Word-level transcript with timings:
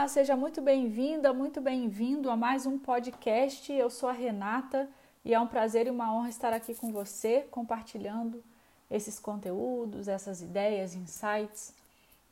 Olá, 0.00 0.08
seja 0.08 0.34
muito 0.34 0.62
bem-vinda, 0.62 1.30
muito 1.30 1.60
bem-vindo 1.60 2.30
a 2.30 2.34
mais 2.34 2.64
um 2.64 2.78
podcast. 2.78 3.70
Eu 3.70 3.90
sou 3.90 4.08
a 4.08 4.12
Renata 4.12 4.88
e 5.22 5.34
é 5.34 5.38
um 5.38 5.46
prazer 5.46 5.86
e 5.86 5.90
uma 5.90 6.10
honra 6.10 6.30
estar 6.30 6.54
aqui 6.54 6.74
com 6.74 6.90
você, 6.90 7.46
compartilhando 7.50 8.42
esses 8.90 9.20
conteúdos, 9.20 10.08
essas 10.08 10.40
ideias, 10.40 10.94
insights 10.94 11.74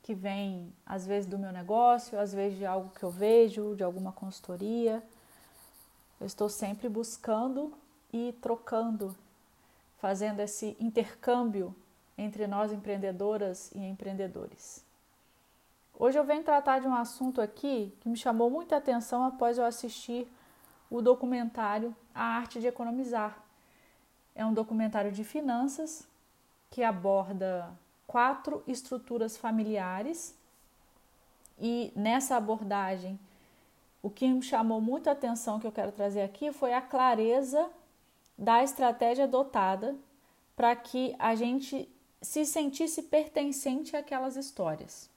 que 0.01 0.15
vêm 0.15 0.73
às 0.83 1.05
vezes 1.05 1.29
do 1.29 1.37
meu 1.37 1.51
negócio, 1.51 2.19
às 2.19 2.33
vezes 2.33 2.57
de 2.57 2.65
algo 2.65 2.89
que 2.89 3.03
eu 3.03 3.11
vejo, 3.11 3.75
de 3.75 3.83
alguma 3.83 4.11
consultoria. 4.11 5.03
Eu 6.19 6.25
estou 6.25 6.49
sempre 6.49 6.89
buscando 6.89 7.71
e 8.11 8.33
trocando, 8.41 9.15
fazendo 9.99 10.39
esse 10.39 10.75
intercâmbio 10.79 11.75
entre 12.17 12.47
nós 12.47 12.71
empreendedoras 12.73 13.71
e 13.75 13.79
empreendedores. 13.85 14.88
Hoje 16.01 16.17
eu 16.17 16.23
venho 16.23 16.41
tratar 16.41 16.79
de 16.79 16.87
um 16.87 16.95
assunto 16.95 17.41
aqui 17.41 17.93
que 17.99 18.07
me 18.07 18.15
chamou 18.15 18.49
muita 18.49 18.77
atenção 18.77 19.21
após 19.21 19.57
eu 19.57 19.65
assistir 19.65 20.25
o 20.89 21.01
documentário 21.01 21.93
A 22.15 22.23
Arte 22.23 22.61
de 22.61 22.67
Economizar. 22.67 23.43
É 24.33 24.45
um 24.45 24.53
documentário 24.53 25.11
de 25.11 25.25
finanças 25.25 26.07
que 26.71 26.83
aborda 26.83 27.69
quatro 28.07 28.63
estruturas 28.65 29.35
familiares 29.35 30.33
e 31.59 31.91
nessa 31.93 32.37
abordagem 32.37 33.19
o 34.01 34.09
que 34.09 34.25
me 34.25 34.41
chamou 34.41 34.79
muita 34.79 35.11
atenção 35.11 35.59
que 35.59 35.67
eu 35.67 35.71
quero 35.71 35.91
trazer 35.91 36.21
aqui 36.21 36.53
foi 36.53 36.71
a 36.71 36.81
clareza 36.81 37.69
da 38.37 38.63
estratégia 38.63 39.25
adotada 39.25 39.97
para 40.55 40.73
que 40.77 41.13
a 41.19 41.35
gente 41.35 41.89
se 42.21 42.45
sentisse 42.45 43.03
pertencente 43.03 43.97
àquelas 43.97 44.37
histórias. 44.37 45.09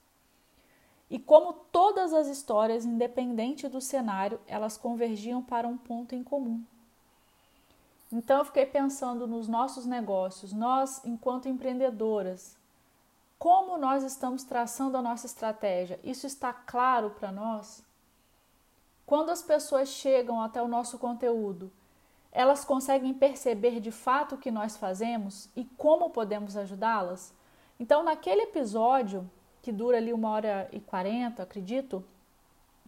E 1.12 1.18
como 1.18 1.52
todas 1.70 2.14
as 2.14 2.26
histórias, 2.26 2.86
independente 2.86 3.68
do 3.68 3.82
cenário, 3.82 4.40
elas 4.46 4.78
convergiam 4.78 5.42
para 5.42 5.68
um 5.68 5.76
ponto 5.76 6.14
em 6.14 6.24
comum. 6.24 6.64
Então 8.10 8.38
eu 8.38 8.46
fiquei 8.46 8.64
pensando 8.64 9.26
nos 9.26 9.46
nossos 9.46 9.84
negócios, 9.84 10.54
nós 10.54 11.04
enquanto 11.04 11.50
empreendedoras, 11.50 12.56
como 13.38 13.76
nós 13.76 14.02
estamos 14.04 14.42
traçando 14.42 14.96
a 14.96 15.02
nossa 15.02 15.26
estratégia? 15.26 16.00
Isso 16.02 16.26
está 16.26 16.50
claro 16.50 17.10
para 17.10 17.30
nós? 17.30 17.84
Quando 19.04 19.28
as 19.28 19.42
pessoas 19.42 19.90
chegam 19.90 20.40
até 20.40 20.62
o 20.62 20.68
nosso 20.68 20.98
conteúdo, 20.98 21.70
elas 22.32 22.64
conseguem 22.64 23.12
perceber 23.12 23.80
de 23.80 23.90
fato 23.90 24.36
o 24.36 24.38
que 24.38 24.50
nós 24.50 24.78
fazemos 24.78 25.50
e 25.54 25.66
como 25.76 26.08
podemos 26.08 26.56
ajudá-las? 26.56 27.34
Então, 27.78 28.02
naquele 28.02 28.44
episódio, 28.44 29.30
que 29.62 29.70
dura 29.72 29.96
ali 29.96 30.12
uma 30.12 30.30
hora 30.30 30.68
e 30.72 30.80
quarenta, 30.80 31.44
acredito, 31.44 32.04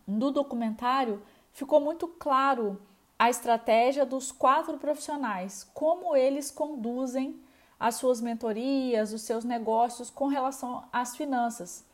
no 0.06 0.30
documentário 0.30 1.22
ficou 1.53 1.80
muito 1.80 2.08
claro 2.08 2.80
a 3.19 3.30
estratégia 3.30 4.05
dos 4.05 4.33
quatro 4.33 4.77
profissionais, 4.77 5.70
como 5.72 6.17
eles 6.17 6.50
conduzem 6.50 7.41
as 7.78 7.95
suas 7.95 8.20
mentorias, 8.20 9.12
os 9.12 9.22
seus 9.22 9.45
negócios 9.45 10.11
com 10.11 10.27
relação 10.27 10.84
às 10.92 11.17
finanças. 11.17 11.84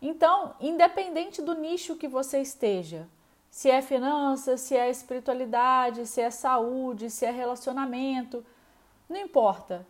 Então, 0.00 0.54
independente 0.60 1.42
do 1.42 1.54
nicho 1.54 1.96
que 1.96 2.08
você 2.08 2.40
esteja, 2.40 3.06
se 3.50 3.70
é 3.70 3.80
finanças, 3.80 4.60
se 4.60 4.76
é 4.76 4.90
espiritualidade, 4.90 6.06
se 6.06 6.20
é 6.20 6.30
saúde, 6.30 7.10
se 7.10 7.24
é 7.24 7.30
relacionamento, 7.30 8.44
não 9.08 9.18
importa. 9.18 9.86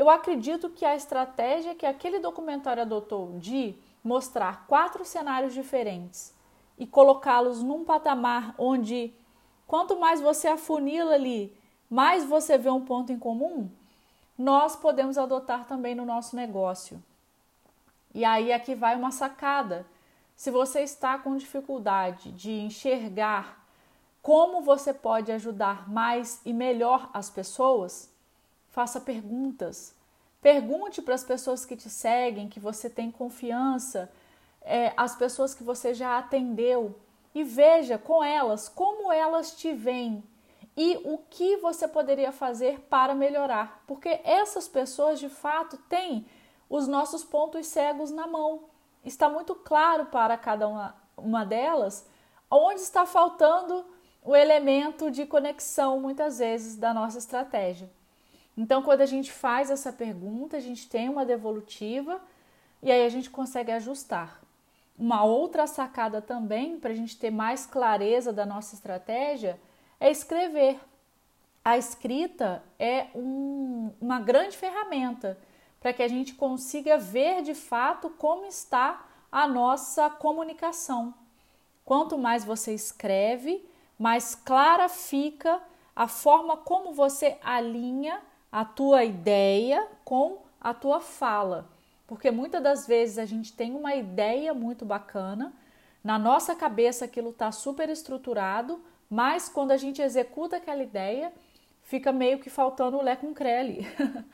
Eu 0.00 0.08
acredito 0.08 0.70
que 0.70 0.86
a 0.86 0.96
estratégia 0.96 1.74
que 1.74 1.84
aquele 1.84 2.20
documentário 2.20 2.80
adotou 2.80 3.38
de 3.38 3.76
mostrar 4.02 4.66
quatro 4.66 5.04
cenários 5.04 5.52
diferentes 5.52 6.34
e 6.78 6.86
colocá-los 6.86 7.62
num 7.62 7.84
patamar 7.84 8.54
onde 8.56 9.12
quanto 9.66 10.00
mais 10.00 10.18
você 10.18 10.48
afunila 10.48 11.12
ali, 11.12 11.54
mais 11.90 12.24
você 12.24 12.56
vê 12.56 12.70
um 12.70 12.82
ponto 12.82 13.12
em 13.12 13.18
comum, 13.18 13.70
nós 14.38 14.74
podemos 14.74 15.18
adotar 15.18 15.66
também 15.66 15.94
no 15.94 16.06
nosso 16.06 16.34
negócio. 16.34 17.04
E 18.14 18.24
aí 18.24 18.54
aqui 18.54 18.74
vai 18.74 18.96
uma 18.96 19.10
sacada. 19.10 19.86
Se 20.34 20.50
você 20.50 20.80
está 20.80 21.18
com 21.18 21.36
dificuldade 21.36 22.32
de 22.32 22.52
enxergar 22.52 23.62
como 24.22 24.62
você 24.62 24.94
pode 24.94 25.30
ajudar 25.30 25.86
mais 25.90 26.40
e 26.42 26.54
melhor 26.54 27.10
as 27.12 27.28
pessoas, 27.28 28.10
faça 28.70 28.98
perguntas. 28.98 29.99
Pergunte 30.40 31.02
para 31.02 31.14
as 31.14 31.24
pessoas 31.24 31.64
que 31.64 31.76
te 31.76 31.90
seguem, 31.90 32.48
que 32.48 32.60
você 32.60 32.88
tem 32.88 33.10
confiança, 33.10 34.10
é, 34.62 34.92
as 34.96 35.14
pessoas 35.14 35.54
que 35.54 35.62
você 35.62 35.92
já 35.92 36.18
atendeu, 36.18 36.94
e 37.34 37.44
veja 37.44 37.96
com 37.96 38.22
elas 38.22 38.68
como 38.68 39.12
elas 39.12 39.52
te 39.52 39.72
veem 39.72 40.22
e 40.76 41.00
o 41.04 41.18
que 41.18 41.56
você 41.58 41.86
poderia 41.86 42.32
fazer 42.32 42.80
para 42.88 43.14
melhorar, 43.14 43.82
porque 43.86 44.20
essas 44.24 44.68
pessoas 44.68 45.18
de 45.18 45.28
fato 45.28 45.76
têm 45.88 46.26
os 46.68 46.86
nossos 46.86 47.24
pontos 47.24 47.66
cegos 47.66 48.10
na 48.10 48.26
mão. 48.26 48.64
Está 49.04 49.28
muito 49.28 49.54
claro 49.54 50.06
para 50.06 50.36
cada 50.36 50.68
uma, 50.68 50.94
uma 51.16 51.44
delas 51.44 52.06
onde 52.50 52.80
está 52.80 53.04
faltando 53.04 53.84
o 54.22 54.36
elemento 54.36 55.10
de 55.10 55.26
conexão, 55.26 56.00
muitas 56.00 56.38
vezes, 56.38 56.76
da 56.76 56.92
nossa 56.92 57.18
estratégia. 57.18 57.90
Então, 58.56 58.82
quando 58.82 59.00
a 59.00 59.06
gente 59.06 59.30
faz 59.30 59.70
essa 59.70 59.92
pergunta, 59.92 60.56
a 60.56 60.60
gente 60.60 60.88
tem 60.88 61.08
uma 61.08 61.24
devolutiva 61.24 62.20
e 62.82 62.90
aí 62.90 63.04
a 63.04 63.08
gente 63.08 63.30
consegue 63.30 63.72
ajustar. 63.72 64.40
Uma 64.98 65.24
outra 65.24 65.66
sacada 65.66 66.20
também, 66.20 66.78
para 66.78 66.90
a 66.90 66.94
gente 66.94 67.16
ter 67.16 67.30
mais 67.30 67.64
clareza 67.64 68.32
da 68.32 68.44
nossa 68.44 68.74
estratégia, 68.74 69.58
é 69.98 70.10
escrever. 70.10 70.78
A 71.64 71.78
escrita 71.78 72.62
é 72.78 73.06
um, 73.14 73.90
uma 74.00 74.18
grande 74.18 74.56
ferramenta 74.56 75.38
para 75.80 75.92
que 75.92 76.02
a 76.02 76.08
gente 76.08 76.34
consiga 76.34 76.98
ver 76.98 77.42
de 77.42 77.54
fato 77.54 78.10
como 78.10 78.44
está 78.44 79.06
a 79.32 79.46
nossa 79.46 80.10
comunicação. 80.10 81.14
Quanto 81.84 82.18
mais 82.18 82.44
você 82.44 82.74
escreve, 82.74 83.66
mais 83.98 84.34
clara 84.34 84.88
fica 84.88 85.60
a 85.94 86.06
forma 86.06 86.56
como 86.56 86.92
você 86.92 87.38
alinha 87.42 88.20
a 88.50 88.64
tua 88.64 89.04
ideia 89.04 89.86
com 90.04 90.42
a 90.60 90.74
tua 90.74 91.00
fala. 91.00 91.68
Porque 92.06 92.30
muitas 92.30 92.62
das 92.62 92.86
vezes 92.86 93.18
a 93.18 93.24
gente 93.24 93.52
tem 93.52 93.74
uma 93.74 93.94
ideia 93.94 94.52
muito 94.52 94.84
bacana, 94.84 95.52
na 96.02 96.18
nossa 96.18 96.54
cabeça 96.54 97.04
aquilo 97.04 97.30
está 97.30 97.52
super 97.52 97.88
estruturado, 97.88 98.82
mas 99.08 99.48
quando 99.48 99.70
a 99.70 99.76
gente 99.76 100.00
executa 100.00 100.56
aquela 100.56 100.82
ideia, 100.82 101.32
fica 101.82 102.10
meio 102.10 102.38
que 102.38 102.48
faltando 102.48 102.96
o 102.96 103.02
lé 103.02 103.16
com 103.16 103.34
crele. 103.34 103.86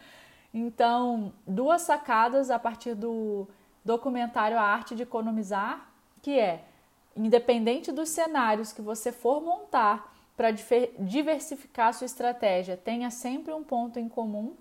então, 0.54 1.32
duas 1.46 1.82
sacadas 1.82 2.50
a 2.50 2.58
partir 2.58 2.94
do 2.94 3.48
documentário 3.84 4.58
A 4.58 4.62
Arte 4.62 4.94
de 4.94 5.02
Economizar, 5.02 5.90
que 6.22 6.38
é, 6.38 6.64
independente 7.16 7.90
dos 7.90 8.10
cenários 8.10 8.72
que 8.72 8.82
você 8.82 9.10
for 9.10 9.40
montar, 9.40 10.15
para 10.36 10.50
diversificar 10.50 11.94
sua 11.94 12.04
estratégia, 12.04 12.76
tenha 12.76 13.10
sempre 13.10 13.52
um 13.52 13.64
ponto 13.64 13.98
em 13.98 14.08
comum 14.08 14.54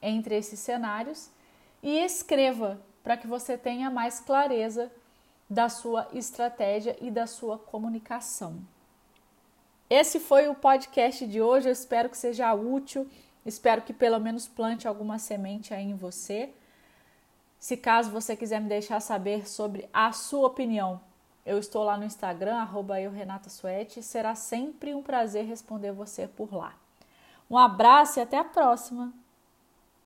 entre 0.00 0.36
esses 0.36 0.58
cenários 0.58 1.30
e 1.82 1.98
escreva 1.98 2.80
para 3.04 3.16
que 3.16 3.26
você 3.26 3.56
tenha 3.56 3.90
mais 3.90 4.18
clareza 4.18 4.90
da 5.48 5.68
sua 5.68 6.08
estratégia 6.12 6.96
e 7.00 7.10
da 7.10 7.26
sua 7.26 7.58
comunicação. 7.58 8.60
Esse 9.88 10.18
foi 10.18 10.48
o 10.48 10.54
podcast 10.54 11.26
de 11.26 11.40
hoje. 11.40 11.68
Eu 11.68 11.72
espero 11.72 12.08
que 12.08 12.16
seja 12.16 12.52
útil. 12.54 13.06
Espero 13.44 13.82
que 13.82 13.92
pelo 13.92 14.18
menos 14.18 14.48
plante 14.48 14.88
alguma 14.88 15.18
semente 15.18 15.74
aí 15.74 15.84
em 15.84 15.94
você. 15.94 16.50
Se 17.58 17.76
caso 17.76 18.10
você 18.10 18.34
quiser 18.34 18.60
me 18.60 18.68
deixar 18.68 19.00
saber 19.00 19.46
sobre 19.46 19.88
a 19.92 20.10
sua 20.12 20.46
opinião 20.46 21.00
eu 21.44 21.58
estou 21.58 21.82
lá 21.82 21.96
no 21.96 22.04
Instagram, 22.04 22.56
arroba 22.56 23.00
eu, 23.00 23.10
Renata 23.10 23.50
Suete. 23.50 24.02
Será 24.02 24.34
sempre 24.34 24.94
um 24.94 25.02
prazer 25.02 25.44
responder 25.44 25.92
você 25.92 26.26
por 26.28 26.54
lá. 26.54 26.74
Um 27.50 27.58
abraço 27.58 28.18
e 28.18 28.22
até 28.22 28.38
a 28.38 28.44
próxima! 28.44 29.12